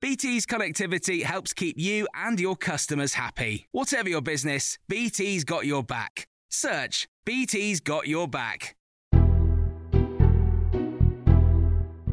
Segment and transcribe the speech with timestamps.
[0.00, 3.66] BT's connectivity helps keep you and your customers happy.
[3.72, 6.28] Whatever your business, BT's got your back.
[6.50, 8.76] Search BT's got your back.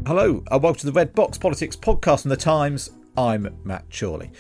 [0.07, 2.89] Hello, and welcome to the Red Box Politics podcast from The Times.
[3.15, 4.31] I'm Matt Chorley.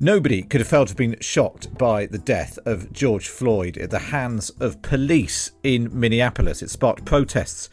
[0.00, 3.90] Nobody could have failed to have been shocked by the death of George Floyd at
[3.90, 6.62] the hands of police in Minneapolis.
[6.62, 7.70] It sparked protests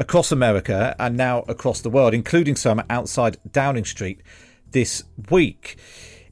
[0.00, 4.22] across America and now across the world, including some outside Downing Street
[4.72, 5.76] this week.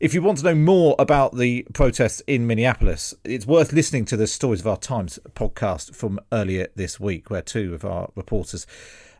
[0.00, 4.16] If you want to know more about the protests in Minneapolis, it's worth listening to
[4.16, 8.66] the Stories of Our Times podcast from earlier this week, where two of our reporters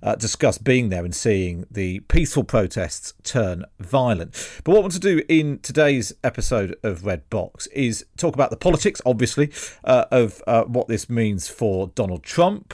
[0.03, 4.33] uh, discussed being there and seeing the peaceful protests turn violent.
[4.65, 8.51] But what I want to do in today's episode of Red Box is talk about
[8.51, 9.53] the politics, obviously,
[9.85, 12.73] uh, of uh, what this means for Donald Trump.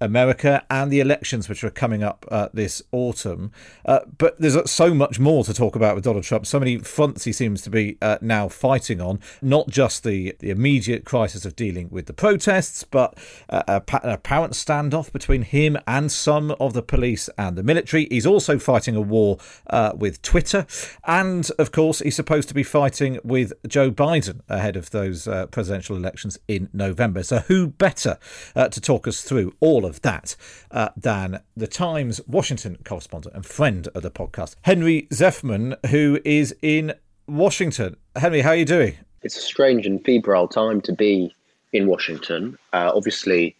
[0.00, 3.52] America and the elections which are coming up uh, this autumn.
[3.84, 6.46] Uh, but there's so much more to talk about with Donald Trump.
[6.46, 10.50] So many fronts he seems to be uh, now fighting on, not just the, the
[10.50, 13.16] immediate crisis of dealing with the protests, but
[13.48, 18.06] uh, a, an apparent standoff between him and some of the police and the military.
[18.10, 20.66] He's also fighting a war uh, with Twitter.
[21.04, 25.46] And of course, he's supposed to be fighting with Joe Biden ahead of those uh,
[25.46, 27.22] presidential elections in November.
[27.22, 28.18] So, who better
[28.54, 30.36] to talk us through all of of that
[30.70, 36.54] uh, than the Times Washington correspondent and friend of the podcast, Henry Zeffman, who is
[36.62, 36.94] in
[37.26, 37.96] Washington.
[38.16, 38.96] Henry, how are you doing?
[39.22, 41.34] It's a strange and febrile time to be
[41.72, 42.56] in Washington.
[42.72, 43.54] Uh, obviously,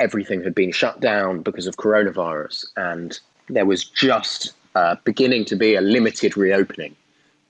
[0.00, 5.56] everything had been shut down because of coronavirus, and there was just uh, beginning to
[5.56, 6.96] be a limited reopening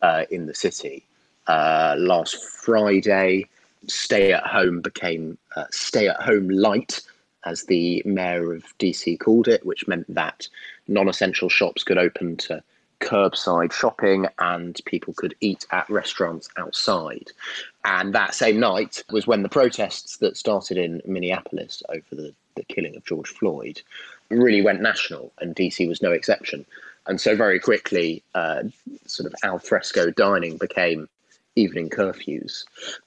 [0.03, 1.03] uh, in the city.
[1.47, 3.47] Uh, last Friday,
[3.88, 7.00] stay at home became uh, stay at home light
[7.46, 10.46] as the mayor of DC called it, which meant that
[10.88, 12.62] non essential shops could open to
[13.00, 17.30] curbside shopping and people could eat at restaurants outside.
[17.84, 22.64] And that same night was when the protests that started in Minneapolis over the, the
[22.64, 23.80] killing of George Floyd
[24.28, 26.66] really went national, and DC was no exception.
[27.06, 28.64] And so, very quickly, uh,
[29.06, 31.08] sort of al fresco dining became
[31.54, 32.64] evening curfews,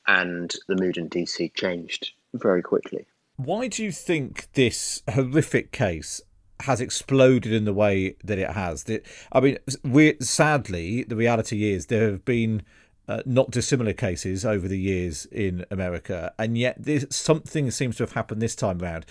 [0.07, 3.05] and the mood in DC changed very quickly.
[3.39, 6.19] Why do you think this horrific case
[6.59, 8.85] has exploded in the way that it has?
[9.31, 12.63] I mean, we sadly, the reality is there have been
[13.07, 18.03] uh, not dissimilar cases over the years in America, and yet this, something seems to
[18.03, 19.05] have happened this time around,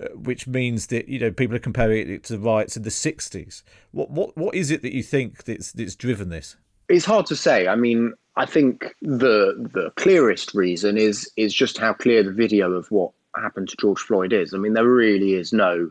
[0.00, 2.88] uh, which means that you know people are comparing it to the riots in the
[2.88, 3.62] '60s.
[3.90, 6.56] What what what is it that you think that's that's driven this?
[6.88, 7.68] It's hard to say.
[7.68, 12.72] I mean, I think the the clearest reason is is just how clear the video
[12.72, 13.12] of what
[13.42, 14.54] happened to George Floyd is.
[14.54, 15.90] I mean, there really is no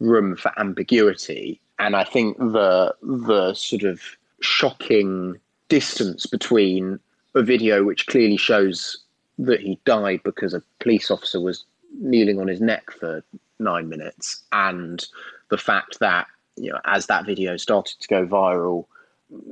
[0.00, 4.00] room for ambiguity, and I think the the sort of
[4.40, 6.98] shocking distance between
[7.34, 8.98] a video which clearly shows
[9.38, 11.64] that he died because a police officer was
[12.00, 13.24] kneeling on his neck for
[13.58, 15.06] nine minutes, and
[15.48, 16.26] the fact that
[16.56, 18.86] you know as that video started to go viral,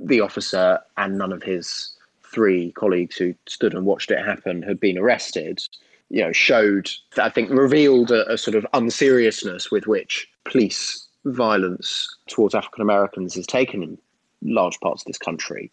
[0.05, 1.93] the officer and none of his
[2.23, 5.61] three colleagues who stood and watched it happen had been arrested
[6.11, 12.09] you know, showed, I think, revealed a, a sort of unseriousness with which police violence
[12.29, 13.99] towards African Americans is taken in
[14.43, 15.71] large parts of this country.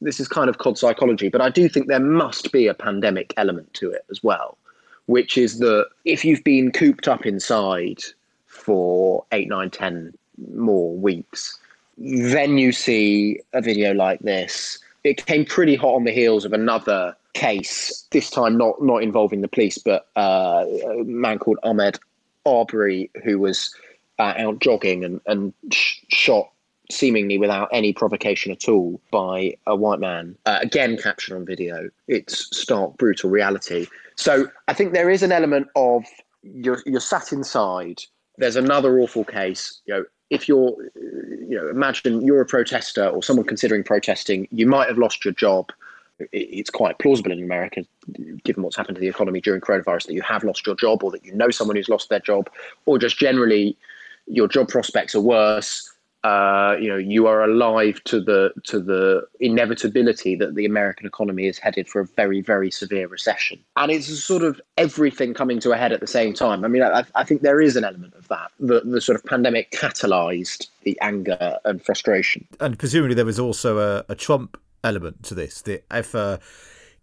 [0.00, 3.34] This is kind of cod psychology, but I do think there must be a pandemic
[3.36, 4.56] element to it as well,
[5.06, 8.02] which is that if you've been cooped up inside
[8.46, 10.14] for eight, nine, ten
[10.52, 11.58] more weeks,
[11.98, 14.78] then you see a video like this.
[15.04, 19.42] It came pretty hot on the heels of another case, this time not not involving
[19.42, 21.98] the police, but uh, a man called Ahmaud
[22.46, 23.74] Arbery, who was
[24.18, 26.50] uh, out jogging and, and sh- shot
[26.90, 31.88] seemingly without any provocation at all by a white man, uh, again captured on video.
[32.08, 33.86] It's stark, brutal reality.
[34.16, 36.04] So I think there is an element of
[36.42, 38.02] you're, you're sat inside.
[38.36, 39.80] There's another awful case.
[39.86, 44.66] You know, if you're, you know, imagine you're a protester or someone considering protesting, you
[44.66, 45.72] might have lost your job.
[46.32, 47.84] It's quite plausible in America,
[48.44, 51.10] given what's happened to the economy during coronavirus, that you have lost your job or
[51.10, 52.48] that you know someone who's lost their job,
[52.86, 53.76] or just generally
[54.26, 55.94] your job prospects are worse
[56.24, 61.46] uh, you know, you are alive to the to the inevitability that the American economy
[61.46, 65.72] is headed for a very very severe recession, and it's sort of everything coming to
[65.72, 66.64] a head at the same time.
[66.64, 68.50] I mean, I, I think there is an element of that.
[68.58, 73.78] The the sort of pandemic catalyzed the anger and frustration, and presumably there was also
[73.78, 75.62] a, a Trump element to this.
[75.62, 76.38] The if uh,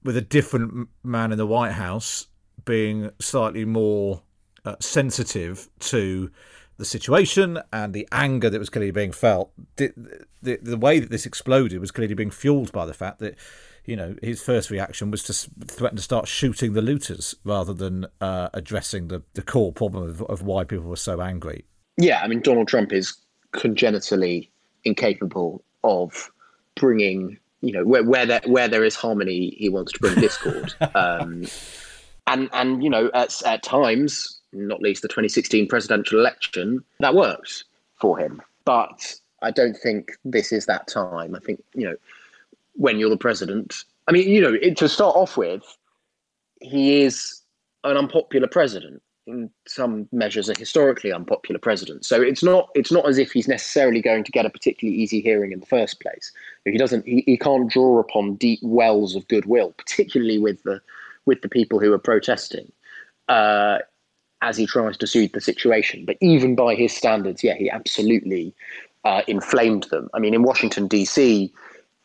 [0.04, 2.28] with a different man in the White House
[2.64, 4.22] being slightly more
[4.64, 6.32] uh, sensitive to
[6.78, 9.92] the situation and the anger that was clearly being felt, the,
[10.42, 13.36] the, the way that this exploded was clearly being fueled by the fact that,
[13.86, 15.34] you know, his first reaction was to
[15.66, 20.22] threaten to start shooting the looters rather than uh, addressing the, the core problem of,
[20.24, 21.66] of why people were so angry.
[21.98, 23.16] Yeah, I mean, Donald Trump is
[23.52, 24.52] congenitally
[24.84, 26.32] incapable of
[26.76, 30.74] bringing, you know, where, where there where there is harmony, he wants to bring discord.
[30.96, 31.46] um,
[32.28, 37.64] and and you know, at at times not least the 2016 presidential election, that works
[38.00, 38.42] for him.
[38.66, 41.36] But I don't think this is that time.
[41.36, 41.96] I think, you know,
[42.76, 45.64] when you're the president, I mean, you know, it, to start off with,
[46.60, 47.42] he is
[47.84, 49.02] an unpopular president.
[49.32, 52.06] In some measures, a historically unpopular president.
[52.06, 55.22] So it's not it's not as if he's necessarily going to get a particularly easy
[55.22, 56.32] hearing in the first place.
[56.66, 60.82] He doesn't he, he can't draw upon deep wells of goodwill, particularly with the
[61.26, 62.72] with the people who are protesting.
[63.30, 63.80] Uh,
[64.42, 66.04] as he tries to soothe the situation.
[66.04, 68.56] But even by his standards, yeah, he absolutely
[69.06, 70.10] uh, inflamed them.
[70.14, 71.54] I mean, in Washington, D.C.,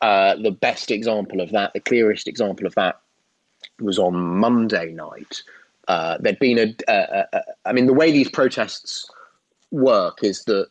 [0.01, 2.99] uh, the best example of that, the clearest example of that,
[3.79, 5.41] was on Monday night.
[5.87, 9.09] Uh, there'd been a, a, a, I mean, the way these protests
[9.71, 10.67] work is that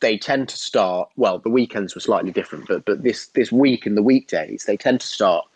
[0.00, 1.08] they tend to start.
[1.16, 4.76] Well, the weekends were slightly different, but but this this week and the weekdays they
[4.76, 5.46] tend to start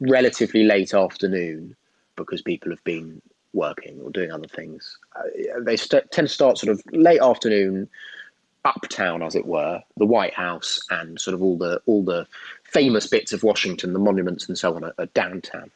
[0.00, 1.74] relatively late afternoon
[2.16, 3.20] because people have been
[3.52, 4.98] working or doing other things.
[5.16, 7.88] Uh, they st- tend to start sort of late afternoon,
[8.64, 12.26] uptown, as it were, the White House, and sort of all the all the
[12.64, 15.70] famous bits of Washington, the monuments and so on, are, are downtown.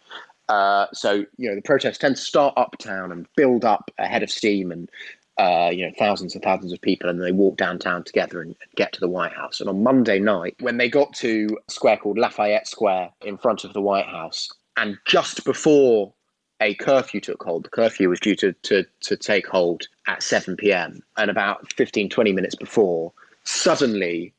[0.50, 4.30] Uh, so you know the protests tend to start uptown and build up ahead of
[4.30, 4.90] steam, and
[5.38, 8.92] uh, you know thousands and thousands of people, and they walk downtown together and get
[8.92, 9.60] to the White House.
[9.60, 13.62] And on Monday night, when they got to a square called Lafayette Square in front
[13.62, 16.12] of the White House, and just before
[16.60, 17.64] a curfew took hold.
[17.64, 21.00] The curfew was due to, to, to take hold at 7 p.m.
[21.16, 23.14] And about 15, 20 minutes before,
[23.44, 24.34] suddenly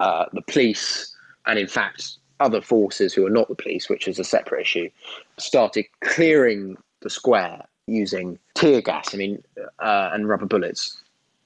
[0.00, 1.14] uh, the police,
[1.44, 4.90] and in fact, other forces who are not the police, which is a separate issue,
[5.38, 9.14] started clearing the square using tear gas.
[9.14, 9.42] I mean,
[9.78, 11.00] uh, and rubber bullets.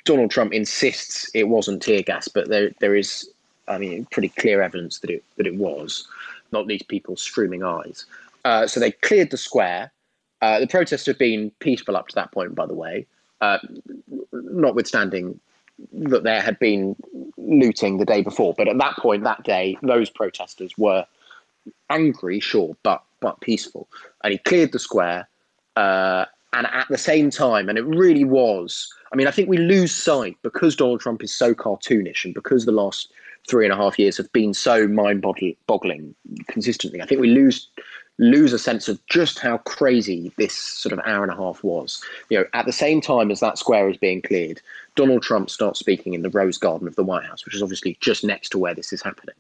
[0.05, 3.29] Donald Trump insists it wasn't tear gas, but there there is,
[3.69, 6.09] I mean, pretty clear evidence that it that it was.
[6.53, 8.07] Not least people's streaming eyes.
[8.45, 9.93] Uh, so they cleared the square.
[10.43, 13.07] Uh, the protests have been peaceful up to that point, by the way,
[13.41, 13.59] uh,
[14.33, 15.39] notwithstanding
[15.93, 16.97] that there had been
[17.37, 18.55] looting the day before.
[18.57, 21.07] But at that point, that day, those protesters were
[21.89, 23.89] angry, sure, but but peaceful.
[24.25, 25.29] And he cleared the square.
[25.77, 28.93] Uh, and at the same time, and it really was.
[29.13, 32.65] I mean, I think we lose sight because Donald Trump is so cartoonish, and because
[32.65, 33.13] the last
[33.49, 36.15] three and a half years have been so mind-boggling
[36.49, 37.01] consistently.
[37.01, 37.69] I think we lose
[38.21, 42.03] lose a sense of just how crazy this sort of hour and a half was.
[42.29, 44.61] You know, at the same time as that square is being cleared,
[44.95, 47.97] Donald Trump starts speaking in the Rose Garden of the White House, which is obviously
[48.01, 49.35] just next to where this is happening.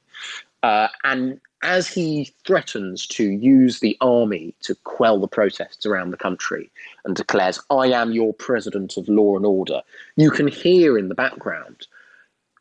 [0.63, 6.17] Uh, and as he threatens to use the army to quell the protests around the
[6.17, 6.71] country
[7.05, 9.83] and declares, I am your president of law and order,
[10.17, 11.87] you can hear in the background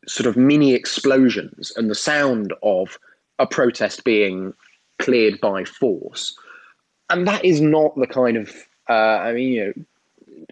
[0.06, 2.98] sort of mini explosions and the sound of
[3.38, 4.52] a protest being
[5.00, 6.36] cleared by force.
[7.08, 8.52] And that is not the kind of,
[8.88, 9.74] uh, I mean, you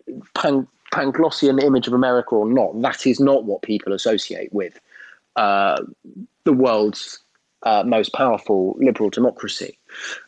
[0.07, 4.81] know, pan- Panglossian image of America or not, that is not what people associate with
[5.37, 5.83] uh,
[6.45, 7.21] the world's
[7.65, 9.79] uh, most powerful liberal democracy.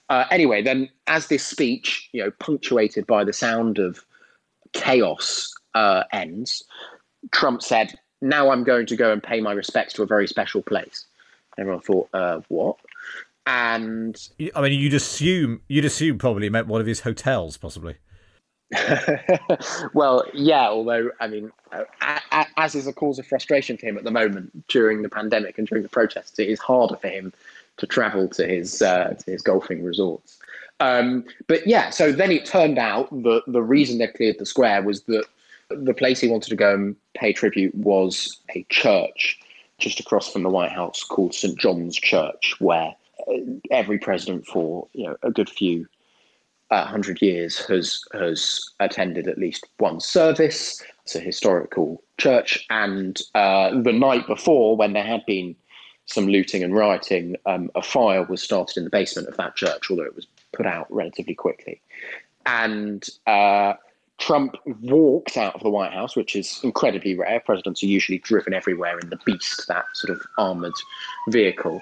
[0.08, 4.04] Uh, anyway, then as this speech, you know, punctuated by the sound of
[4.72, 6.64] chaos uh, ends,
[7.32, 10.62] Trump said, "Now I'm going to go and pay my respects to a very special
[10.62, 11.04] place."
[11.58, 12.76] Everyone thought, uh, "What?"
[13.46, 14.16] And
[14.54, 17.96] I mean, you'd assume you'd assume probably meant one of his hotels, possibly.
[19.94, 24.04] well, yeah, although, I mean, uh, as is a cause of frustration for him at
[24.04, 27.32] the moment during the pandemic and during the protests, it is harder for him
[27.78, 30.38] to travel to his, uh, to his golfing resorts.
[30.78, 34.82] Um, but yeah, so then it turned out that the reason they cleared the square
[34.82, 35.24] was that
[35.68, 39.38] the place he wanted to go and pay tribute was a church
[39.78, 41.58] just across from the White House called St.
[41.58, 42.94] John's Church, where
[43.70, 45.86] every president for you know a good few
[46.70, 50.82] uh, hundred years has has attended at least one service.
[51.04, 55.56] It's a historical church, and uh, the night before, when there had been
[56.06, 59.90] some looting and rioting, um, a fire was started in the basement of that church,
[59.90, 61.80] although it was put out relatively quickly.
[62.46, 63.74] And uh,
[64.18, 67.40] Trump walked out of the White House, which is incredibly rare.
[67.40, 70.74] Presidents are usually driven everywhere in the Beast, that sort of armored
[71.28, 71.80] vehicle.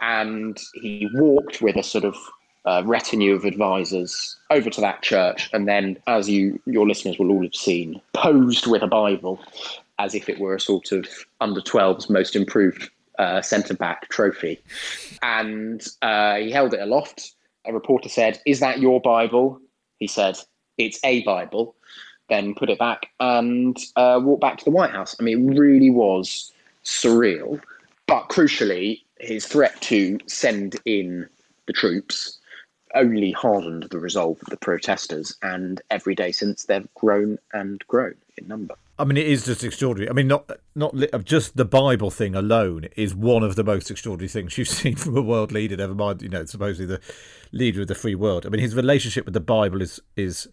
[0.00, 2.16] And he walked with a sort of
[2.64, 7.30] uh, retinue of advisors over to that church, and then, as you your listeners will
[7.30, 9.40] all have seen, posed with a Bible
[9.98, 11.06] as if it were a sort of
[11.40, 14.60] under 12s most improved uh, centre back trophy.
[15.22, 17.32] And uh, he held it aloft.
[17.66, 19.60] A reporter said, Is that your Bible?
[19.98, 20.38] He said,
[20.78, 21.74] it's a Bible,
[22.28, 25.14] then put it back and uh, walk back to the White House.
[25.18, 26.52] I mean, it really was
[26.84, 27.60] surreal.
[28.06, 31.28] But crucially, his threat to send in
[31.66, 32.38] the troops
[32.94, 38.14] only hardened the resolve of the protesters, and every day since they've grown and grown
[38.36, 38.74] in number.
[38.98, 40.10] I mean, it is just extraordinary.
[40.10, 44.28] I mean, not not just the Bible thing alone is one of the most extraordinary
[44.28, 45.76] things you've seen from a world leader.
[45.76, 47.00] Never mind, you know, supposedly the
[47.50, 48.44] leader of the free world.
[48.44, 50.48] I mean, his relationship with the Bible is is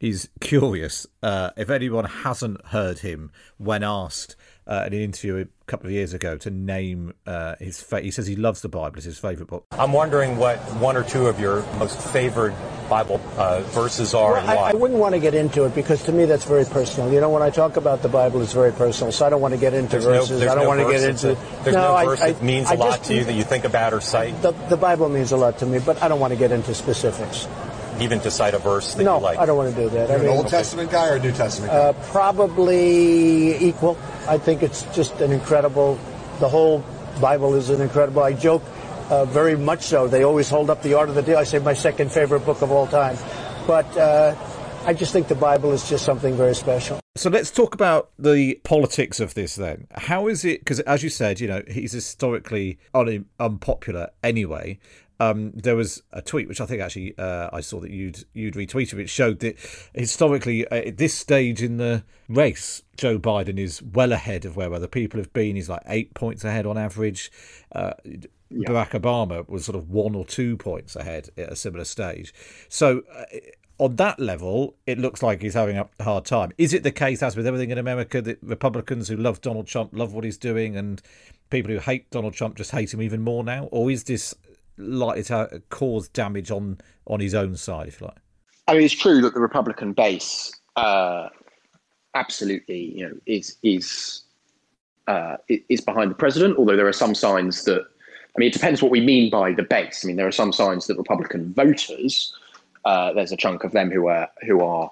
[0.00, 1.06] is curious.
[1.22, 4.36] Uh, if anyone hasn't heard him when asked
[4.70, 8.12] uh, in an interview a couple of years ago to name uh, his, fa- he
[8.12, 8.96] says he loves the Bible.
[8.96, 9.66] It's his favourite book.
[9.72, 12.54] I'm wondering what one or two of your most favoured
[12.88, 14.54] Bible uh, verses are well, and why.
[14.54, 17.12] I, I, wouldn't want to get into it because to me that's very personal.
[17.12, 19.12] You know, when I talk about the Bible, it's very personal.
[19.12, 20.40] So I don't want to get into there's verses.
[20.40, 21.32] No, I don't no want to get into.
[21.32, 23.64] A, there's no, no verse I, that means a lot to you that you think
[23.64, 24.40] about or cite.
[24.42, 26.74] The, the Bible means a lot to me, but I don't want to get into
[26.74, 27.46] specifics
[28.00, 29.38] even to cite a verse that no, you like?
[29.38, 30.08] I don't want to do that.
[30.08, 31.78] You're I mean, an Old Testament guy or a New Testament guy?
[31.78, 33.98] Uh, probably equal.
[34.28, 35.98] I think it's just an incredible.
[36.38, 36.84] The whole
[37.20, 38.22] Bible is an incredible.
[38.22, 38.62] I joke,
[39.10, 40.08] uh, very much so.
[40.08, 41.38] They always hold up the Art of the Deal.
[41.38, 43.16] I say my second favorite book of all time,
[43.66, 43.96] but.
[43.96, 44.34] Uh,
[44.82, 47.00] I just think the Bible is just something very special.
[47.14, 49.86] So let's talk about the politics of this then.
[49.92, 50.60] How is it?
[50.60, 54.78] Because as you said, you know, he's historically un- unpopular anyway.
[55.20, 58.54] Um, there was a tweet which I think actually uh, I saw that you'd you'd
[58.54, 59.56] retweeted, which showed that
[59.94, 64.72] historically uh, at this stage in the race, Joe Biden is well ahead of where
[64.72, 65.56] other people have been.
[65.56, 67.30] He's like eight points ahead on average.
[67.70, 68.68] Uh, yeah.
[68.68, 72.34] Barack Obama was sort of one or two points ahead at a similar stage.
[72.68, 73.02] So.
[73.14, 73.24] Uh,
[73.78, 76.52] on that level, it looks like he's having a hard time.
[76.58, 79.92] Is it the case, as with everything in America, that Republicans who love Donald Trump
[79.94, 81.00] love what he's doing, and
[81.48, 83.70] people who hate Donald Trump just hate him even more now?
[83.72, 84.34] Or is this
[84.76, 88.18] likely to cause damage on on his own side, if you like.
[88.68, 91.28] I mean, it's true that the Republican base uh,
[92.14, 94.22] absolutely, you know, is is
[95.06, 96.56] uh, is behind the president.
[96.58, 99.62] Although there are some signs that, I mean, it depends what we mean by the
[99.62, 100.04] base.
[100.04, 102.34] I mean, there are some signs that Republican voters,
[102.84, 104.90] uh, there's a chunk of them who are who are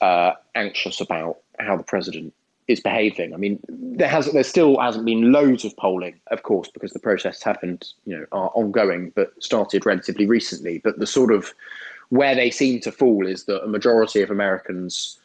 [0.00, 2.32] uh, anxious about how the president
[2.70, 3.34] is behaving.
[3.34, 6.98] I mean, there has there still hasn't been loads of polling, of course, because the
[6.98, 10.78] protests happened, you know, are ongoing, but started relatively recently.
[10.78, 11.52] But the sort of
[12.10, 15.18] where they seem to fall is that a majority of Americans,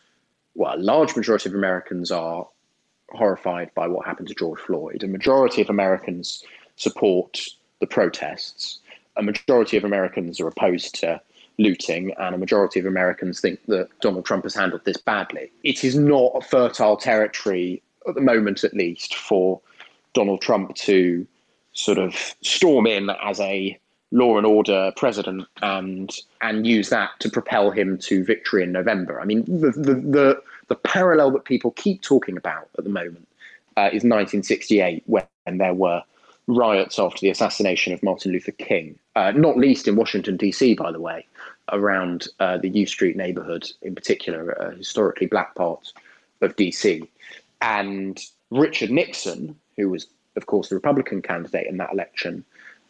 [0.56, 2.48] well, a large majority of Americans are
[3.10, 5.04] horrified by what happened to George Floyd.
[5.04, 6.44] A majority of Americans
[6.76, 7.40] support
[7.80, 8.80] the protests.
[9.18, 11.22] A majority of Americans are opposed to
[11.58, 15.52] looting, and a majority of Americans think that Donald Trump has handled this badly.
[15.64, 19.62] It is not fertile territory at the moment, at least, for
[20.14, 21.26] Donald Trump to
[21.74, 23.78] sort of storm in as a
[24.12, 29.20] law and order president and and use that to propel him to victory in November.
[29.20, 33.28] I mean, the the the, the parallel that people keep talking about at the moment
[33.78, 36.02] uh, is 1968, when there were
[36.48, 40.92] riots after the assassination of Martin Luther King, uh, not least in Washington, D.C., by
[40.92, 41.26] the way,
[41.72, 45.92] around uh, the U Street neighborhood, in particular, a historically black part
[46.42, 47.10] of D.C.
[47.62, 48.20] And
[48.52, 52.46] Richard Nixon, who was, of course, the Republican candidate in that election,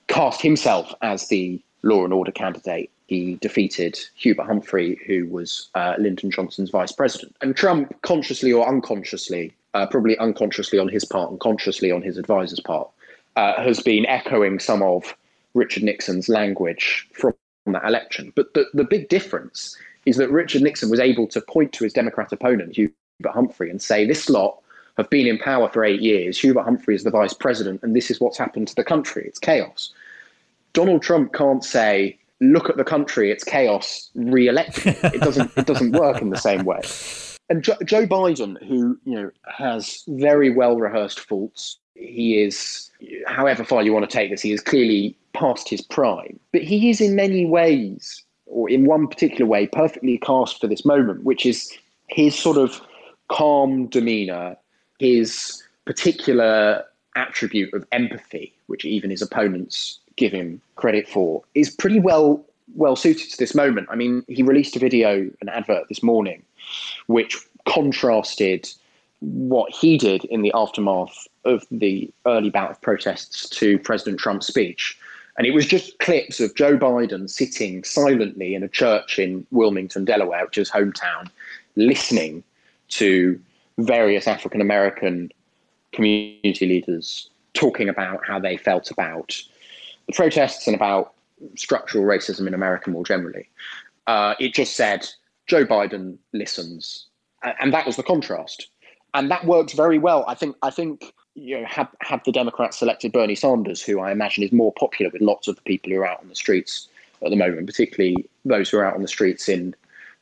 [0.08, 2.92] cast himself as the law and order candidate.
[3.08, 7.36] He defeated Hubert Humphrey, who was uh, Lyndon Johnson's vice president.
[7.42, 12.18] And Trump, consciously or unconsciously, uh, probably unconsciously on his part and consciously on his
[12.18, 12.90] advisor's part,
[13.36, 15.16] uh, has been echoing some of
[15.54, 17.34] Richard Nixon's language from
[17.68, 18.32] that election.
[18.36, 21.94] But the, the big difference is that Richard Nixon was able to point to his
[21.94, 24.62] Democrat opponent, Hubert Humphrey, and say, This lot
[24.98, 26.40] have been in power for eight years.
[26.40, 29.24] Hubert Humphrey is the vice president, and this is what's happened to the country.
[29.26, 29.94] It's chaos.
[30.74, 35.94] Donald Trump can't say, look at the country, it's chaos, re-elect It doesn't it doesn't
[35.94, 36.82] work in the same way.
[37.50, 42.92] And jo- Joe Biden, who you know has very well rehearsed faults, he is,
[43.28, 46.40] however far you want to take this, he is clearly past his prime.
[46.52, 50.86] But he is in many ways, or in one particular way, perfectly cast for this
[50.86, 51.72] moment, which is
[52.08, 52.80] his sort of
[53.30, 54.56] calm demeanor,
[55.00, 56.84] his particular
[57.16, 62.44] attribute of empathy, which even his opponents give him credit for, is pretty well
[62.76, 63.88] well suited to this moment.
[63.92, 66.42] I mean, he released a video, an advert this morning,
[67.06, 68.68] which contrasted
[69.26, 74.48] what he did in the aftermath of the early bout of protests to President Trump's
[74.48, 74.98] speech.
[75.38, 80.06] And it was just clips of Joe Biden sitting silently in a church in Wilmington,
[80.06, 81.30] Delaware, which is hometown,
[81.76, 82.44] listening
[82.90, 83.40] to
[83.78, 85.32] various African American
[85.92, 89.42] community leaders talking about how they felt about
[90.08, 91.14] the protests and about
[91.56, 93.50] structural racism in America more generally.
[94.08, 95.08] Uh, it just said
[95.48, 97.08] Joe Biden listens,
[97.60, 98.68] and that was the contrast,
[99.16, 100.24] and that worked very well.
[100.28, 100.56] I think.
[100.62, 104.52] I think you know, had had the Democrats selected Bernie Sanders, who I imagine is
[104.52, 106.88] more popular with lots of the people who are out on the streets
[107.24, 109.76] at the moment, particularly those who are out on the streets in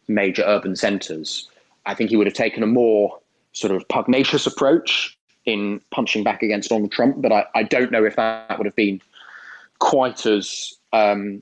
[0.08, 1.50] major urban centres,
[1.86, 3.20] I think he would have taken a more
[3.54, 7.22] sort of pugnacious approach in punching back against Donald Trump.
[7.22, 9.02] But I, I don't know if that would have been
[9.80, 11.42] quite as um,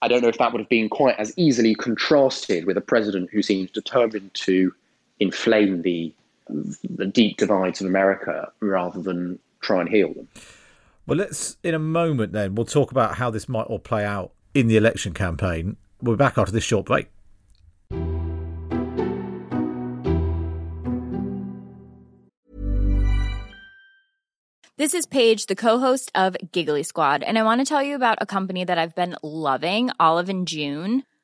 [0.00, 3.30] I don't know if that would have been quite as easily contrasted with a president
[3.30, 4.74] who seems determined to
[5.20, 6.12] inflame the
[6.88, 10.28] the deep divides of America rather than try and heal them.
[11.06, 14.32] Well, let's in a moment then we'll talk about how this might all play out
[14.54, 15.76] in the election campaign.
[16.00, 17.08] We'll be back after this short break.
[24.78, 28.18] This is Paige, the co-host of Giggly Squad, and I want to tell you about
[28.20, 31.04] a company that I've been loving, Olive and June.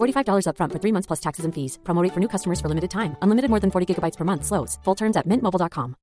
[0.00, 1.78] $45 upfront for three months plus taxes and fees.
[1.84, 3.16] Promo rate for new customers for limited time.
[3.22, 4.44] Unlimited more than 40 gigabytes per month.
[4.44, 4.78] Slows.
[4.84, 5.96] Full terms at mintmobile.com.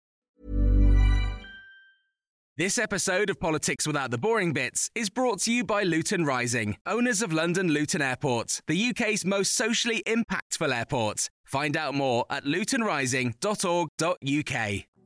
[2.58, 6.76] This episode of Politics Without the Boring Bits is brought to you by Luton Rising,
[6.88, 11.30] owners of London Luton Airport, the UK's most socially impactful airport.
[11.46, 14.97] Find out more at lutonrising.org.uk.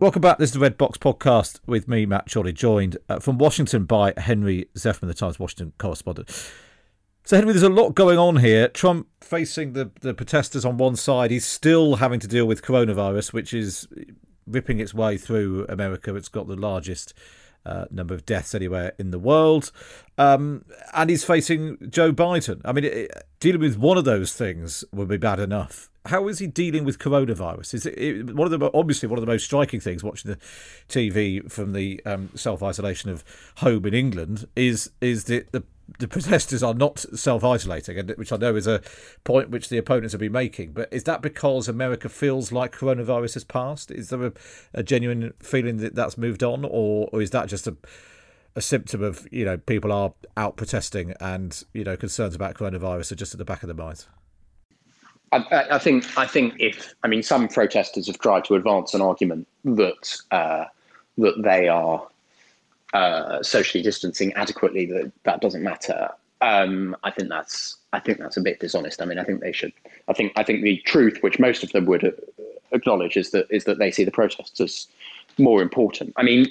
[0.00, 0.38] Welcome back.
[0.38, 4.14] This is the Red Box Podcast with me, Matt Chorley, joined uh, from Washington by
[4.16, 6.30] Henry Zeffman, the Times Washington correspondent.
[7.24, 8.68] So, Henry, there's a lot going on here.
[8.68, 11.30] Trump facing the, the protesters on one side.
[11.30, 13.88] He's still having to deal with coronavirus, which is
[14.46, 16.14] ripping its way through America.
[16.16, 17.12] It's got the largest
[17.66, 19.70] uh, number of deaths anywhere in the world.
[20.16, 22.62] Um, and he's facing Joe Biden.
[22.64, 26.38] I mean, it, dealing with one of those things would be bad enough how is
[26.38, 27.74] he dealing with coronavirus?
[27.74, 30.38] Is it, it, one of the obviously one of the most striking things watching the
[30.88, 33.24] TV from the um, self isolation of
[33.56, 35.62] home in England is is that the
[35.98, 38.80] the protesters are not self isolating, and which I know is a
[39.24, 40.72] point which the opponents have been making.
[40.72, 43.90] But is that because America feels like coronavirus has passed?
[43.90, 44.32] Is there a,
[44.72, 47.76] a genuine feeling that that's moved on, or, or is that just a
[48.56, 53.12] a symptom of you know people are out protesting and you know concerns about coronavirus
[53.12, 54.08] are just at the back of their minds?
[55.32, 59.00] I, I, think I think if I mean some protesters have tried to advance an
[59.00, 60.64] argument that uh,
[61.18, 62.06] that they are
[62.94, 66.10] uh, socially distancing adequately that that doesn't matter.
[66.40, 69.00] Um, I think that's I think that's a bit dishonest.
[69.00, 69.72] I mean, I think they should.
[70.08, 72.10] I think I think the truth, which most of them would uh,
[72.72, 74.88] acknowledge, is that is that they see the protests as
[75.38, 76.12] more important.
[76.16, 76.50] I mean,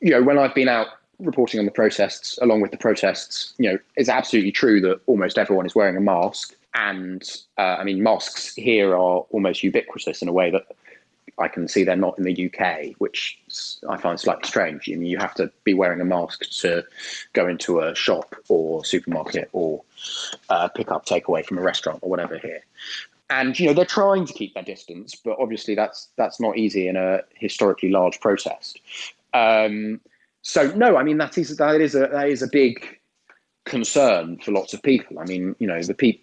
[0.00, 0.88] you know, when I've been out
[1.20, 5.38] reporting on the protests, along with the protests, you know, it's absolutely true that almost
[5.38, 6.56] everyone is wearing a mask.
[6.74, 7.22] And
[7.56, 10.66] uh, I mean, masks here are almost ubiquitous in a way that
[11.38, 13.38] I can see they're not in the UK, which
[13.88, 14.88] I find slightly strange.
[14.88, 16.84] I mean, you have to be wearing a mask to
[17.32, 19.82] go into a shop or supermarket or
[20.48, 22.60] uh, pick up takeaway from a restaurant or whatever here.
[23.30, 26.88] And you know they're trying to keep their distance, but obviously that's that's not easy
[26.88, 28.80] in a historically large protest.
[29.32, 30.00] Um,
[30.42, 32.98] so no, I mean that is that is a that is a big
[33.64, 35.18] concern for lots of people.
[35.18, 36.22] I mean, you know, the people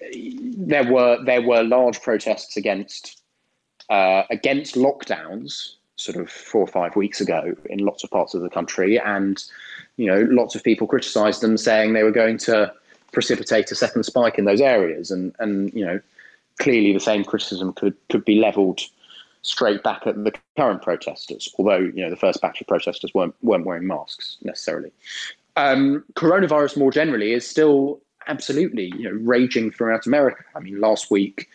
[0.00, 3.20] there were there were large protests against
[3.90, 8.40] uh, against lockdowns sort of four or five weeks ago in lots of parts of
[8.40, 9.44] the country, and
[9.96, 12.72] you know, lots of people criticised them, saying they were going to
[13.12, 16.00] precipitate a second spike in those areas, and and you know,
[16.58, 18.80] clearly the same criticism could could be levelled
[19.42, 23.34] straight back at the current protesters, although you know the first batch of protesters weren't
[23.42, 24.92] weren't wearing masks necessarily.
[25.56, 30.44] Um, coronavirus more generally is still absolutely you know raging throughout America.
[30.54, 31.48] I mean, last week,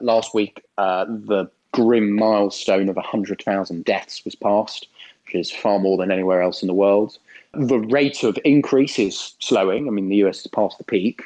[0.00, 4.86] last week uh, the grim milestone of hundred thousand deaths was passed,
[5.26, 7.18] which is far more than anywhere else in the world.
[7.54, 9.88] The rate of increase is slowing.
[9.88, 11.22] I mean, the US has passed the peak.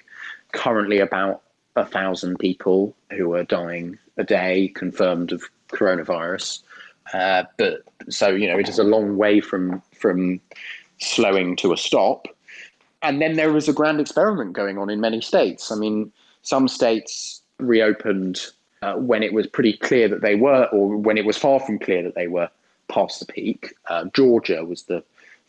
[0.53, 1.43] Currently, about
[1.77, 6.63] a thousand people who are dying a day confirmed of coronavirus.
[7.13, 10.41] Uh, but so you know, it is a long way from from
[10.99, 12.27] slowing to a stop.
[13.03, 15.71] And then there was a grand experiment going on in many states.
[15.71, 18.47] I mean, some states reopened
[18.83, 21.79] uh, when it was pretty clear that they were, or when it was far from
[21.79, 22.49] clear that they were
[22.89, 23.75] past the peak.
[23.89, 25.03] Uh, Georgia was the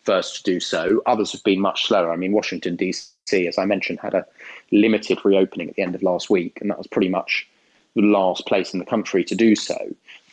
[0.04, 1.02] first to do so.
[1.06, 2.12] Others have been much slower.
[2.12, 4.26] I mean, Washington, D.C., as I mentioned, had a
[4.72, 7.48] limited reopening at the end of last week, and that was pretty much
[7.96, 9.78] the last place in the country to do so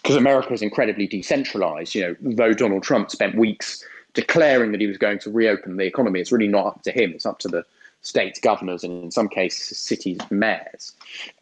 [0.03, 1.95] because America is incredibly decentralized.
[1.95, 3.83] You know, though Donald Trump spent weeks
[4.15, 7.13] declaring that he was going to reopen the economy, it's really not up to him.
[7.13, 7.65] It's up to the
[8.03, 10.93] states' governors and, in some cases, cities' mayors.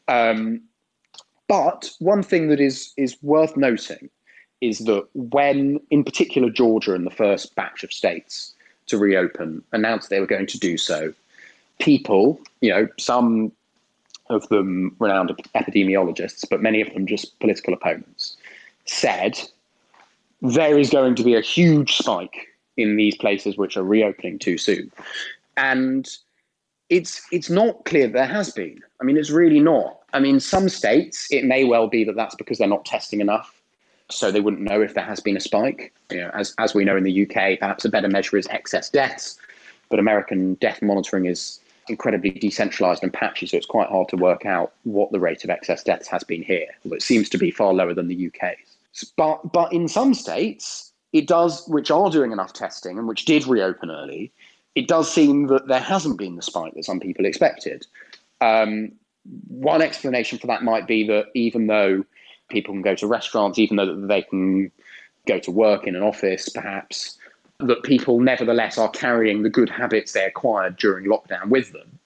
[0.08, 0.60] Um,
[1.48, 4.08] but one thing that is is worth noting
[4.60, 8.54] is that when, in particular, Georgia and the first batch of states
[8.86, 11.12] to reopen announced they were going to do so,
[11.78, 13.52] people, you know, some
[14.30, 18.36] of them renowned epidemiologists, but many of them just political opponents,
[18.86, 19.38] said
[20.40, 24.58] there is going to be a huge spike in these places which are reopening too
[24.58, 24.90] soon.
[25.56, 26.08] And
[26.88, 28.80] it's it's not clear there has been.
[29.00, 30.00] I mean, it's really not.
[30.12, 33.60] I mean, some states it may well be that that's because they're not testing enough,
[34.10, 35.92] so they wouldn't know if there has been a spike.
[36.10, 38.90] You know, as as we know in the UK, perhaps a better measure is excess
[38.90, 39.38] deaths,
[39.88, 44.46] but American death monitoring is incredibly decentralized and patchy, so it's quite hard to work
[44.46, 46.66] out what the rate of excess deaths has been here.
[46.84, 49.12] Although it seems to be far lower than the UK's.
[49.16, 53.46] But but in some states, it does, which are doing enough testing and which did
[53.46, 54.32] reopen early,
[54.74, 57.86] it does seem that there hasn't been the spike that some people expected.
[58.40, 58.92] Um,
[59.48, 62.04] one explanation for that might be that even though
[62.48, 64.70] people can go to restaurants, even though they can
[65.26, 67.18] go to work in an office, perhaps,
[67.60, 71.98] that people nevertheless are carrying the good habits they acquired during lockdown with them.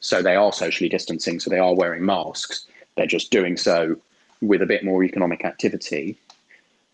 [0.00, 2.66] So they are socially distancing, so they are wearing masks.
[2.96, 3.96] They're just doing so
[4.40, 6.18] with a bit more economic activity.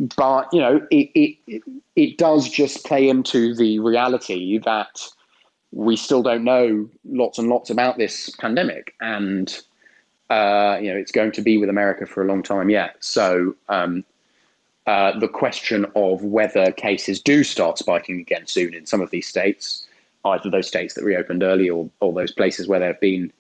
[0.01, 1.63] But you know, it it
[1.97, 5.03] it does just play into the reality that
[5.73, 9.61] we still don't know lots and lots about this pandemic, and
[10.31, 12.97] uh, you know, it's going to be with America for a long time yet.
[13.01, 14.05] So um,
[14.87, 19.27] uh, the question of whether cases do start spiking again soon in some of these
[19.27, 19.87] states,
[20.25, 23.33] either those states that reopened early or, or those places where there have been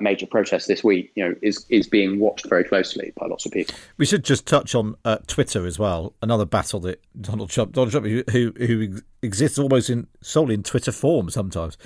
[0.00, 3.52] major protest this week, you know, is is being watched very closely by lots of
[3.52, 3.74] people.
[3.96, 6.14] We should just touch on uh, Twitter as well.
[6.22, 10.92] Another battle that Donald Trump, Donald Trump, who who exists almost in solely in Twitter
[10.92, 11.76] form sometimes.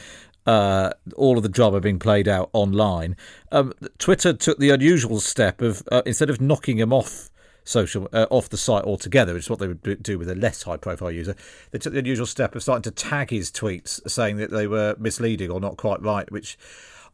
[0.46, 3.14] Uh, all of the drama being played out online.
[3.52, 7.30] Um, Twitter took the unusual step of uh, instead of knocking him off
[7.62, 10.62] social uh, off the site altogether, which is what they would do with a less
[10.62, 11.36] high profile user.
[11.70, 14.96] They took the unusual step of starting to tag his tweets, saying that they were
[14.98, 16.58] misleading or not quite right, which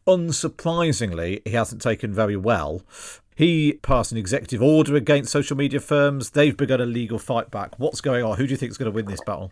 [0.07, 2.81] unsurprisingly he hasn't taken very well.
[3.35, 6.31] He passed an executive order against social media firms.
[6.31, 7.77] They've begun a legal fight back.
[7.77, 8.37] What's going on?
[8.37, 9.51] Who do you think is going to win this battle?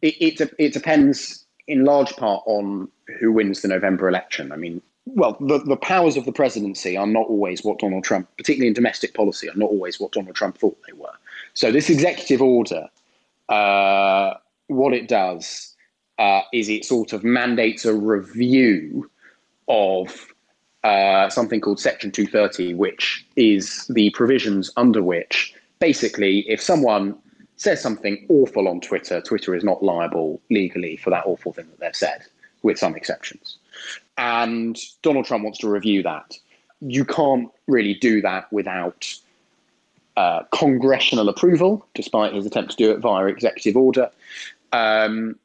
[0.00, 4.52] It, it, it depends in large part on who wins the November election.
[4.52, 8.28] I mean, well, the, the powers of the presidency are not always what Donald Trump,
[8.36, 11.12] particularly in domestic policy, are not always what Donald Trump thought they were.
[11.54, 12.88] So this executive order,
[13.48, 14.34] uh,
[14.68, 15.74] what it does
[16.18, 19.10] uh, is it sort of mandates a review
[19.68, 20.32] of
[20.84, 27.16] uh, something called Section 230, which is the provisions under which basically if someone
[27.56, 31.80] says something awful on Twitter, Twitter is not liable legally for that awful thing that
[31.80, 32.22] they've said,
[32.62, 33.56] with some exceptions.
[34.18, 36.38] And Donald Trump wants to review that.
[36.80, 39.12] You can't really do that without
[40.16, 44.10] uh, congressional approval, despite his attempt to do it via executive order.
[44.72, 45.36] Um,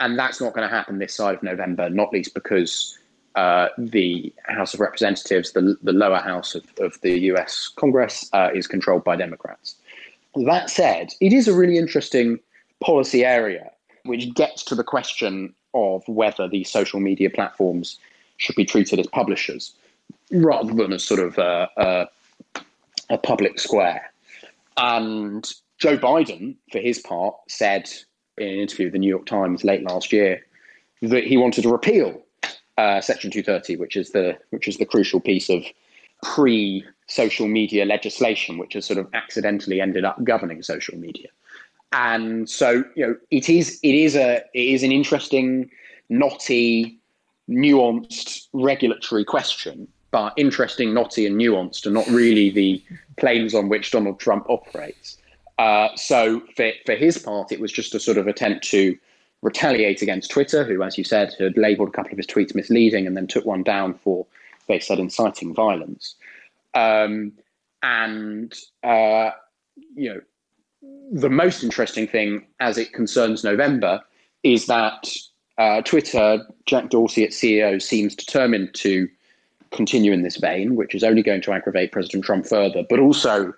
[0.00, 2.98] and that's not going to happen this side of November, not least because
[3.36, 8.50] uh, the House of Representatives, the, the lower house of, of the US Congress, uh,
[8.54, 9.76] is controlled by Democrats.
[10.34, 12.40] That said, it is a really interesting
[12.80, 13.70] policy area
[14.04, 17.98] which gets to the question of whether these social media platforms
[18.38, 19.74] should be treated as publishers
[20.32, 22.08] rather than as sort of a, a,
[23.10, 24.10] a public square.
[24.76, 27.90] And Joe Biden, for his part, said
[28.38, 30.44] in an interview with the New York Times late last year
[31.02, 32.22] that he wanted to repeal
[32.80, 35.62] uh, Section 230, which is the which is the crucial piece of
[36.22, 41.28] pre social media legislation, which has sort of accidentally ended up governing social media.
[41.92, 45.70] And so, you know, it is it is a it is an interesting,
[46.08, 46.98] knotty,
[47.50, 52.82] nuanced regulatory question, but interesting, knotty, and nuanced, and not really the
[53.18, 55.18] planes on which Donald Trump operates.
[55.58, 58.96] Uh, so, for for his part, it was just a sort of attempt to
[59.42, 63.06] retaliate against Twitter, who, as you said, had labelled a couple of his tweets misleading
[63.06, 64.26] and then took one down for,
[64.68, 66.14] they said, inciting violence.
[66.74, 67.32] Um,
[67.82, 69.30] and uh,
[69.94, 70.20] you know,
[71.12, 74.02] the most interesting thing as it concerns November
[74.42, 75.10] is that
[75.58, 79.08] uh, Twitter, Jack Dorsey, its CEO, seems determined to
[79.72, 82.84] continue in this vein, which is only going to aggravate President Trump further.
[82.88, 83.52] But also,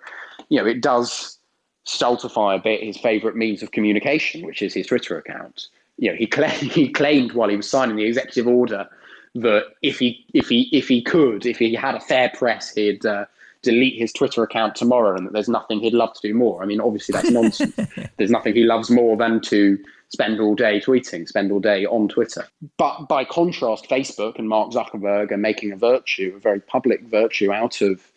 [0.49, 1.37] you know, it does
[1.85, 5.67] stultify a bit his favorite means of communication, which is his Twitter account.
[5.97, 8.87] You know, he, cla- he claimed while he was signing the executive order
[9.35, 13.05] that if he if he if he could, if he had a fair press, he'd
[13.05, 13.25] uh,
[13.63, 16.61] delete his Twitter account tomorrow, and that there's nothing he'd love to do more.
[16.61, 17.75] I mean, obviously that's nonsense.
[18.17, 22.07] there's nothing he loves more than to spend all day tweeting, spend all day on
[22.07, 22.45] Twitter.
[22.77, 27.51] But by contrast, Facebook and Mark Zuckerberg are making a virtue, a very public virtue,
[27.51, 28.11] out of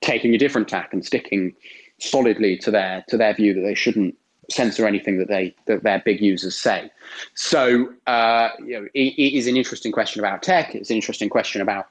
[0.00, 1.54] taking a different tack and sticking
[2.00, 4.16] solidly to their to their view that they shouldn't
[4.50, 6.90] censor anything that they that their big users say.
[7.34, 10.74] So uh, you know, it, it is an interesting question about tech.
[10.74, 11.86] It's an interesting question about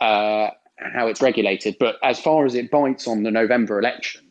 [0.00, 1.76] uh, how it's regulated.
[1.78, 4.22] But as far as it bites on the November election,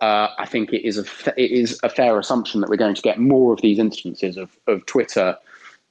[0.00, 1.04] uh, I think it is a
[1.36, 4.56] it is a fair assumption that we're going to get more of these instances of
[4.66, 5.36] of Twitter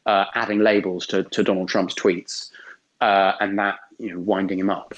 [0.05, 2.49] uh, adding labels to to Donald Trump's tweets,
[3.01, 4.93] uh, and that you know winding him up.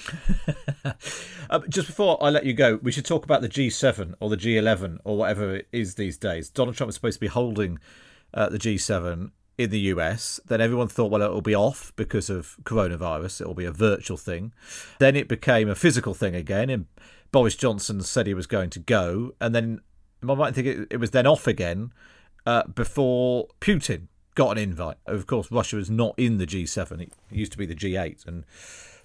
[1.50, 4.36] uh, just before I let you go, we should talk about the G7 or the
[4.36, 6.48] G11 or whatever it is these days.
[6.48, 7.78] Donald Trump was supposed to be holding
[8.34, 10.40] uh, the G7 in the US.
[10.46, 13.40] Then everyone thought, well, it'll be off because of coronavirus.
[13.40, 14.52] It'll be a virtual thing.
[14.98, 16.70] Then it became a physical thing again.
[16.70, 16.86] And
[17.32, 19.34] Boris Johnson said he was going to go.
[19.40, 19.80] And then
[20.22, 21.92] I might think it, it was then off again
[22.44, 24.98] uh, before Putin got an invite.
[25.06, 27.00] Of course, Russia was not in the G7.
[27.00, 28.24] It used to be the G8.
[28.28, 28.44] And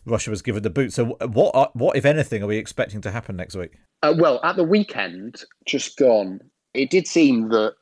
[0.06, 0.94] Russia was given the boot.
[0.94, 3.74] So, what, what if anything, are we expecting to happen next week?
[4.04, 6.40] Uh, well, at the weekend just gone,
[6.76, 7.76] it did seem that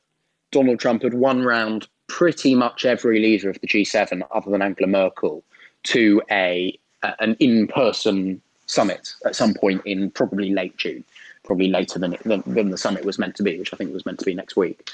[0.50, 4.88] Donald Trump had won round pretty much every leader of the G7, other than Angela
[4.88, 5.44] Merkel,
[5.84, 11.02] to a an in-person summit at some point in probably late June,
[11.44, 13.92] probably later than, it, than, than the summit was meant to be, which I think
[13.92, 14.90] was meant to be next week.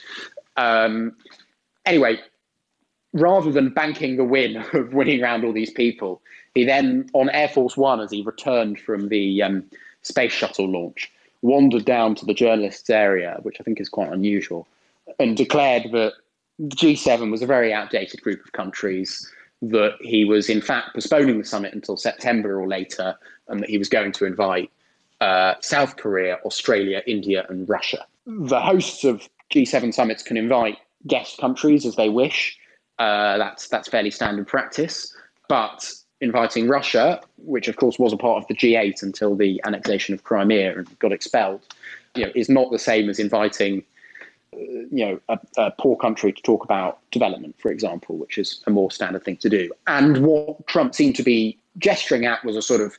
[0.57, 1.17] Um,
[1.85, 2.21] anyway,
[3.13, 6.21] rather than banking the win of winning around all these people,
[6.55, 9.65] he then, on Air Force One, as he returned from the um,
[10.03, 14.67] space shuttle launch, wandered down to the journalists' area, which I think is quite unusual,
[15.19, 16.15] and declared that
[16.59, 19.31] the G7 was a very outdated group of countries,
[19.63, 23.15] that he was, in fact, postponing the summit until September or later,
[23.49, 24.71] and that he was going to invite
[25.21, 28.07] uh, South Korea, Australia, India, and Russia.
[28.27, 32.59] The hosts of G7 summits can invite guest countries as they wish.
[32.99, 35.15] Uh, that's that's fairly standard practice.
[35.49, 40.15] But inviting Russia, which of course was a part of the G8 until the annexation
[40.15, 41.63] of Crimea and got expelled,
[42.15, 43.85] you know, is not the same as inviting,
[44.53, 48.71] you know, a, a, poor country to talk about development, for example, which is a
[48.71, 49.71] more standard thing to do.
[49.87, 52.97] And what Trump seemed to be gesturing at was a sort of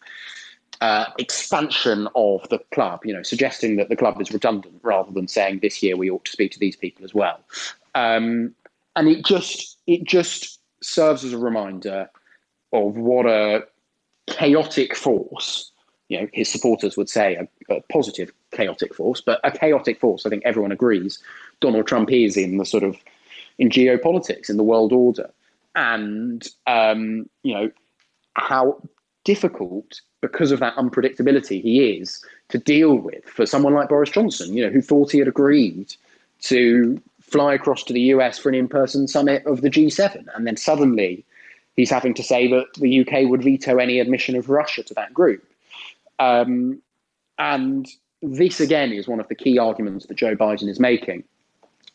[0.81, 5.27] uh, expansion of the club, you know, suggesting that the club is redundant rather than
[5.27, 7.39] saying this year we ought to speak to these people as well.
[7.95, 8.53] Um,
[8.97, 12.10] and it just it just serves as a reminder
[12.73, 13.63] of what a
[14.25, 15.71] chaotic force,
[16.10, 20.25] you know, his supporters would say a, a, positive chaotic force, but a chaotic force,
[20.25, 21.19] I think everyone agrees,
[21.62, 22.97] Donald Trump is in the sort of
[23.57, 25.29] in geopolitics, in the world order.
[25.75, 27.71] And, um, you know,
[28.33, 28.81] how
[29.23, 34.55] difficult because of that unpredictability he is to deal with for someone like Boris Johnson,
[34.55, 35.95] you know, who thought he had agreed
[36.41, 40.58] to fly across to the US for an in-person summit of the G7, and then
[40.58, 41.26] suddenly
[41.76, 45.13] he's having to say that the UK would veto any admission of Russia to that
[45.13, 45.46] group.
[46.20, 46.82] Um,
[47.38, 47.88] and
[48.22, 51.24] this again is one of the key arguments that Joe Biden is making,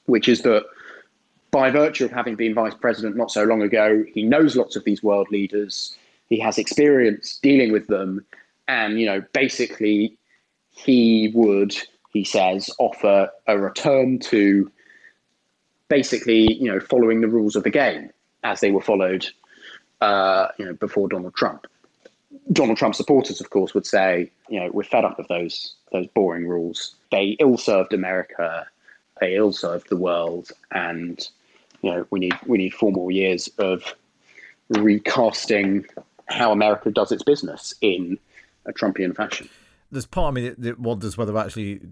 [0.06, 0.64] which is that
[1.50, 4.84] by virtue of having been vice president not so long ago, he knows lots of
[4.84, 5.96] these world leaders.
[6.28, 8.24] He has experience dealing with them,
[8.68, 10.16] and you know, basically,
[10.70, 11.76] he would,
[12.10, 14.71] he says, offer a return to
[15.92, 18.08] basically, you know, following the rules of the game
[18.44, 19.26] as they were followed,
[20.00, 21.66] uh, you know, before Donald Trump.
[22.50, 26.06] Donald Trump supporters, of course, would say, you know, we're fed up of those those
[26.14, 26.94] boring rules.
[27.10, 28.66] They ill-served America,
[29.20, 31.20] they ill-served the world, and
[31.82, 33.94] you know, we need we need four more years of
[34.70, 35.84] recasting
[36.24, 38.18] how America does its business in
[38.64, 39.46] a Trumpian fashion.
[39.90, 41.82] There's part of me that, that wonders whether actually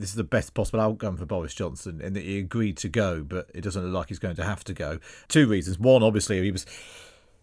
[0.00, 3.22] this is the best possible outcome for Boris Johnson in that he agreed to go,
[3.22, 4.98] but it doesn't look like he's going to have to go.
[5.28, 5.78] Two reasons.
[5.78, 6.66] One, obviously, he was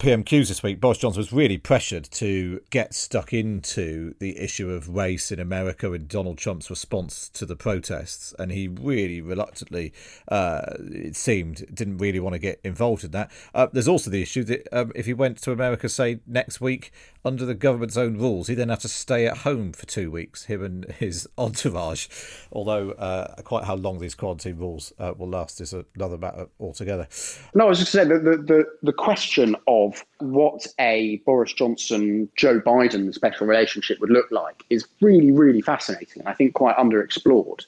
[0.02, 4.90] PMQs this week, Boris Johnson was really pressured to get stuck into the issue of
[4.90, 8.34] race in America and Donald Trump's response to the protests.
[8.40, 9.94] And he really reluctantly,
[10.28, 13.30] uh, it seemed, didn't really want to get involved in that.
[13.54, 16.92] Uh, there's also the issue that um, if he went to America, say, next week,
[17.24, 20.46] under the government's own rules, he then have to stay at home for two weeks,
[20.46, 22.08] him and his entourage.
[22.52, 27.08] Although, uh, quite how long these quarantine rules uh, will last is another matter altogether.
[27.54, 32.30] No, I was just saying the, the, the, the question of what a Boris Johnson
[32.36, 36.22] Joe Biden special relationship would look like is really, really fascinating.
[36.22, 37.66] And I think quite underexplored.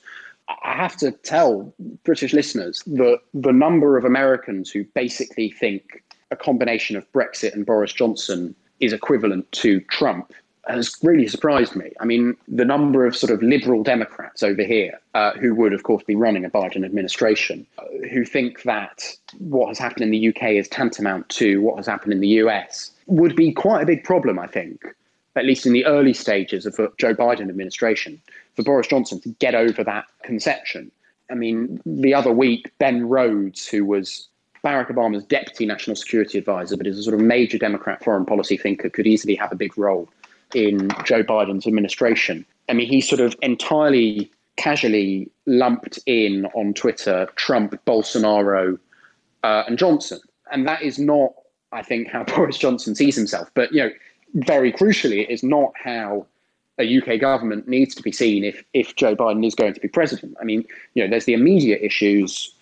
[0.47, 6.35] I have to tell British listeners that the number of Americans who basically think a
[6.35, 10.33] combination of Brexit and Boris Johnson is equivalent to Trump
[10.67, 11.91] has really surprised me.
[11.99, 15.83] I mean, the number of sort of liberal Democrats over here uh, who would, of
[15.83, 19.03] course, be running a Biden administration, uh, who think that
[19.39, 22.91] what has happened in the UK is tantamount to what has happened in the US,
[23.07, 24.83] would be quite a big problem, I think,
[25.35, 28.21] at least in the early stages of the Joe Biden administration,
[28.55, 30.91] for Boris Johnson to get over that conception.
[31.29, 34.27] I mean, the other week, Ben Rhodes, who was
[34.63, 38.55] Barack Obama's deputy national security advisor, but is a sort of major Democrat foreign policy
[38.55, 40.07] thinker, could easily have a big role
[40.55, 42.45] in Joe Biden's administration.
[42.69, 48.77] I mean, he sort of entirely casually lumped in on Twitter Trump, Bolsonaro,
[49.43, 50.19] uh, and Johnson.
[50.51, 51.33] And that is not,
[51.71, 53.49] I think, how Boris Johnson sees himself.
[53.53, 53.91] But, you know,
[54.35, 56.25] very crucially, it is not how
[56.79, 59.87] a UK government needs to be seen if, if Joe Biden is going to be
[59.87, 60.35] president.
[60.41, 62.53] I mean, you know, there's the immediate issues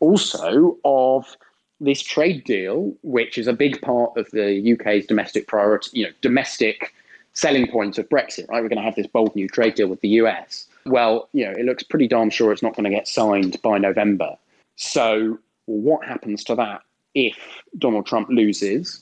[0.00, 1.36] also of
[1.80, 6.12] this trade deal, which is a big part of the UK's domestic priority, you know,
[6.22, 6.94] domestic
[7.38, 8.60] selling point of Brexit, right?
[8.60, 10.66] We're going to have this bold new trade deal with the US.
[10.86, 13.78] Well, you know, it looks pretty darn sure it's not going to get signed by
[13.78, 14.36] November.
[14.74, 16.82] So, what happens to that
[17.14, 17.38] if
[17.78, 19.00] Donald Trump loses?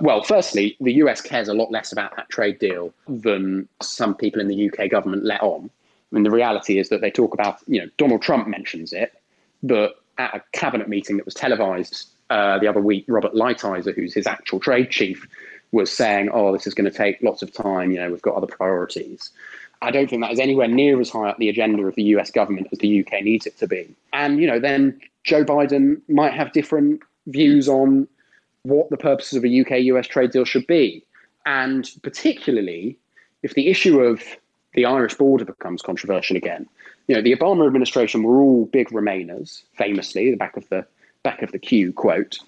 [0.00, 4.40] Well, firstly, the US cares a lot less about that trade deal than some people
[4.40, 5.70] in the UK government let on.
[6.10, 9.12] I mean, the reality is that they talk about, you know, Donald Trump mentions it,
[9.62, 14.14] but at a cabinet meeting that was televised uh, the other week, Robert Lighthizer, who's
[14.14, 15.26] his actual trade chief,
[15.76, 18.34] was saying, oh, this is going to take lots of time, you know, we've got
[18.34, 19.30] other priorities.
[19.82, 22.30] I don't think that is anywhere near as high up the agenda of the US
[22.30, 23.94] government as the UK needs it to be.
[24.12, 28.08] And, you know, then Joe Biden might have different views on
[28.62, 31.04] what the purposes of a UK US trade deal should be.
[31.44, 32.96] And particularly
[33.42, 34.22] if the issue of
[34.74, 36.66] the Irish border becomes controversial again.
[37.08, 40.86] You know, the Obama administration were all big Remainers, famously, the back of the
[41.22, 42.38] back of the queue quote.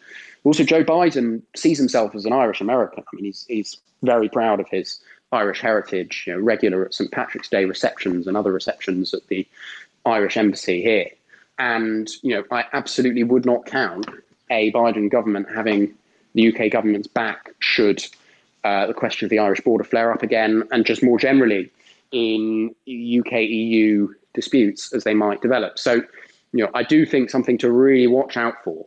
[0.49, 3.05] Also, Joe Biden sees himself as an Irish American.
[3.07, 4.99] I mean, he's he's very proud of his
[5.31, 6.25] Irish heritage.
[6.27, 9.47] You know, regular at St Patrick's Day receptions and other receptions at the
[10.07, 11.11] Irish embassy here.
[11.59, 14.07] And you know, I absolutely would not count
[14.49, 15.93] a Biden government having
[16.33, 18.03] the UK government's back should
[18.65, 21.71] uh, the question of the Irish border flare up again, and just more generally
[22.11, 25.79] in UK EU disputes as they might develop.
[25.79, 25.97] So,
[26.53, 28.87] you know, I do think something to really watch out for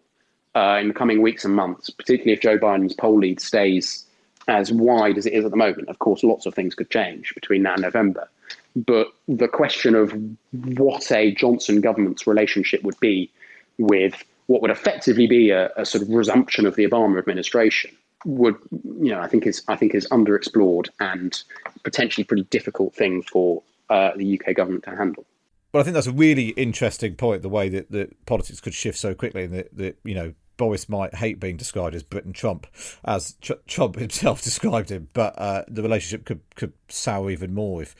[0.55, 4.05] uh, in the coming weeks and months, particularly if Joe Biden's poll lead stays
[4.47, 5.87] as wide as it is at the moment.
[5.89, 8.27] Of course, lots of things could change between now and November.
[8.75, 10.13] But the question of
[10.51, 13.29] what a Johnson government's relationship would be
[13.77, 17.95] with what would effectively be a, a sort of resumption of the Obama administration
[18.25, 21.41] would, you know, I think is I think is underexplored and
[21.83, 25.25] potentially pretty difficult thing for uh, the UK government to handle.
[25.71, 27.41] But I think that's a really interesting point.
[27.41, 30.87] The way that, that politics could shift so quickly, and that, that you know Boris
[30.87, 32.67] might hate being described as Britain Trump,
[33.03, 37.81] as Tr- Trump himself described him, but uh, the relationship could could sour even more
[37.81, 37.95] if.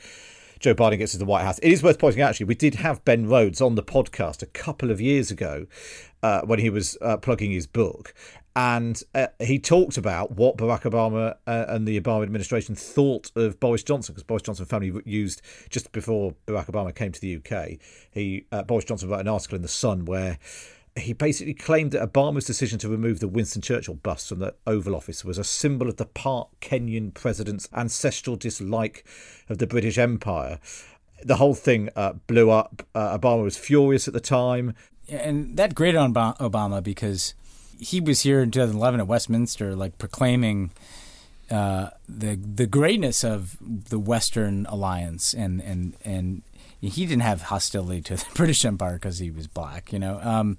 [0.60, 1.58] Joe Biden gets to the White House.
[1.58, 4.46] It is worth pointing out, actually, we did have Ben Rhodes on the podcast a
[4.46, 5.66] couple of years ago
[6.22, 8.14] uh, when he was uh, plugging his book.
[8.54, 13.58] And uh, he talked about what Barack Obama uh, and the Obama administration thought of
[13.58, 17.80] Boris Johnson, because Boris Johnson family used just before Barack Obama came to the UK.
[18.12, 20.38] He uh, Boris Johnson wrote an article in the Sun where
[20.96, 24.94] he basically claimed that Obama's decision to remove the Winston Churchill bust from the Oval
[24.94, 29.04] Office was a symbol of the part Kenyan president's ancestral dislike
[29.48, 30.58] of the British Empire.
[31.24, 32.82] The whole thing uh, blew up.
[32.94, 34.74] Uh, Obama was furious at the time.
[35.08, 37.34] And that grated on Obama because
[37.78, 40.70] he was here in 2011 at Westminster, like proclaiming
[41.50, 46.42] uh, the the greatness of the Western alliance and and and
[46.88, 50.20] he didn't have hostility to the British Empire because he was black, you know.
[50.22, 50.58] Um,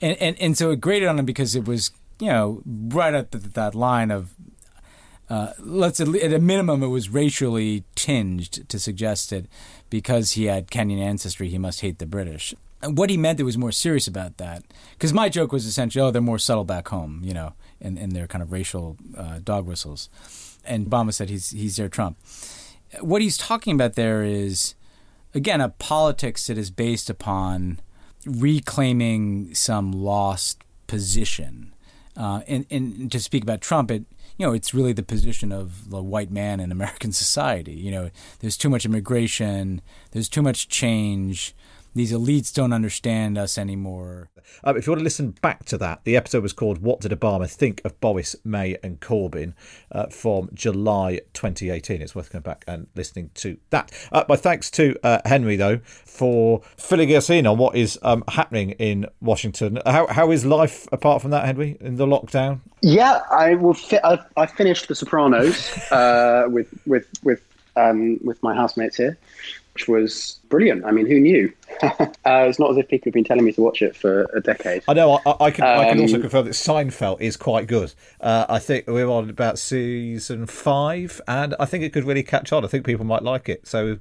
[0.00, 3.30] and, and and so it grated on him because it was, you know, right at
[3.30, 4.34] the, that line of,
[5.30, 9.46] uh, let's at a minimum, it was racially tinged to suggest that
[9.88, 12.52] because he had Kenyan ancestry, he must hate the British.
[12.82, 16.02] And what he meant that was more serious about that, because my joke was essentially,
[16.02, 19.38] oh, they're more subtle back home, you know, in, in their kind of racial uh,
[19.44, 20.08] dog whistles.
[20.64, 22.18] And Obama said he's he's their Trump.
[23.00, 24.74] What he's talking about there is
[25.34, 27.80] again, a politics that is based upon
[28.26, 31.72] reclaiming some lost position.
[32.16, 34.04] Uh, and, and to speak about Trump, it
[34.36, 37.72] you know it's really the position of the white man in American society.
[37.72, 38.10] You know,
[38.40, 39.80] there's too much immigration,
[40.12, 41.54] there's too much change
[41.94, 44.30] these elites don't understand us anymore.
[44.64, 47.12] Um, if you want to listen back to that, the episode was called What Did
[47.12, 49.54] Obama Think of Boris, May, and Corbyn
[49.92, 52.00] uh, from July 2018.
[52.00, 53.90] It's worth going back and listening to that.
[54.12, 58.24] Uh, my thanks to uh, Henry, though, for filling us in on what is um,
[58.28, 59.78] happening in Washington.
[59.84, 62.60] How, how is life apart from that, Henry, in the lockdown?
[62.82, 63.74] Yeah, I will.
[63.74, 67.42] Fi- I, I finished The Sopranos uh, with with with
[67.76, 69.18] um, with my housemates here
[69.80, 70.84] which was brilliant.
[70.84, 71.52] I mean, who knew?
[71.82, 74.40] uh, it's not as if people have been telling me to watch it for a
[74.40, 74.82] decade.
[74.88, 75.20] I know.
[75.24, 75.64] I, I can.
[75.64, 77.94] Um, I can also um, confirm that Seinfeld is quite good.
[78.20, 82.52] Uh, I think we're on about season five, and I think it could really catch
[82.52, 82.64] on.
[82.64, 83.66] I think people might like it.
[83.66, 83.98] So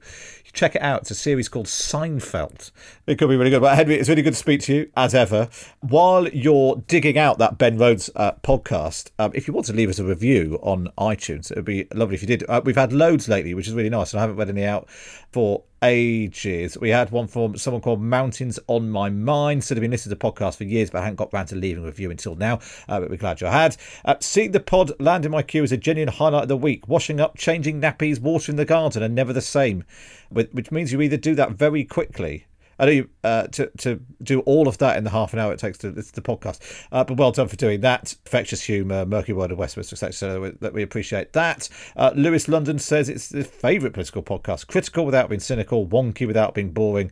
[0.52, 1.02] check it out.
[1.02, 2.72] It's a series called Seinfeld.
[3.06, 3.62] It could be really good.
[3.62, 5.50] But Henry, it's really good to speak to you as ever.
[5.82, 9.90] While you're digging out that Ben Rhodes uh, podcast, um, if you want to leave
[9.90, 12.44] us a review on iTunes, it would be lovely if you did.
[12.50, 14.90] Uh, we've had loads lately, which is really nice, and I haven't read any out
[15.32, 16.78] for ages.
[16.78, 19.64] We had one from someone called Mountains on My Mind.
[19.64, 21.56] Said I've been listening to the podcast for years, but I hadn't got round to
[21.56, 22.60] leaving a review until now.
[22.88, 23.78] Uh, but we're glad you had.
[24.06, 26.88] Uh, seeing the pod land in my queue is a genuine highlight of the week.
[26.88, 29.84] Washing up, changing nappies, watering the garden, and never the same.
[30.30, 32.46] Which means you either do that very quickly
[32.80, 35.52] I know you, uh, to to do all of that in the half an hour
[35.54, 36.60] it takes to the podcast.
[36.92, 38.16] Uh, but well done for doing that.
[38.26, 40.54] Infectious humour, Murky World of Westminster, etc.
[40.60, 41.70] That we appreciate that.
[41.96, 44.68] Uh, Lewis London says it's the favourite political podcast.
[44.68, 47.12] Critical without being cynical, wonky without being boring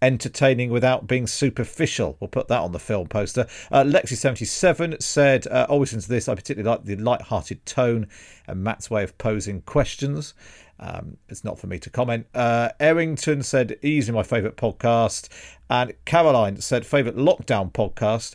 [0.00, 2.16] entertaining without being superficial.
[2.20, 3.46] We'll put that on the film poster.
[3.70, 8.06] Uh, Lexi77 said, uh, always into this, I particularly like the light-hearted tone
[8.46, 10.34] and Matt's way of posing questions.
[10.80, 12.26] Um, it's not for me to comment.
[12.34, 15.28] Uh, Errington said, easily my favourite podcast.
[15.68, 18.34] And Caroline said, favourite lockdown podcast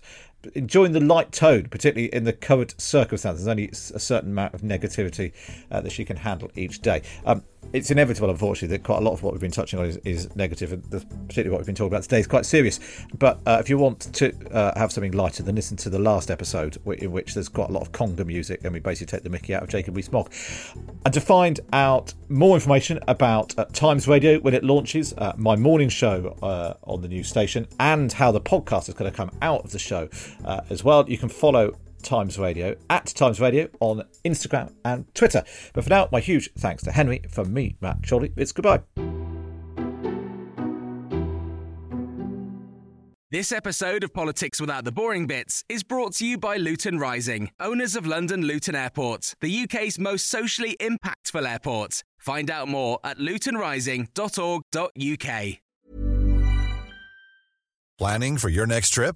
[0.55, 3.45] enjoying the light tone, particularly in the current circumstances.
[3.45, 5.31] There's only a certain amount of negativity
[5.71, 7.01] uh, that she can handle each day.
[7.25, 9.97] Um, it's inevitable, unfortunately, that quite a lot of what we've been touching on is,
[9.97, 12.79] is negative, and the, particularly what we've been talking about today is quite serious.
[13.17, 16.29] But uh, if you want to uh, have something lighter, then listen to the last
[16.29, 19.29] episode, in which there's quite a lot of conga music, and we basically take the
[19.29, 20.31] mickey out of Jacob Rees-Mogg.
[21.05, 25.55] And to find out more information about uh, Times Radio when it launches, uh, my
[25.55, 29.31] morning show uh, on the new station, and how the podcast is going to come
[29.41, 30.09] out of the show,
[30.45, 31.09] uh, as well.
[31.09, 35.43] You can follow Times Radio at Times Radio on Instagram and Twitter.
[35.73, 38.31] But for now, my huge thanks to Henry from me, Matt Chorley.
[38.35, 38.81] It's goodbye.
[43.33, 47.49] This episode of Politics Without the Boring Bits is brought to you by Luton Rising,
[47.59, 52.03] owners of London Luton Airport, the UK's most socially impactful airport.
[52.19, 55.57] Find out more at lutonrising.org.uk.
[57.97, 59.15] Planning for your next trip?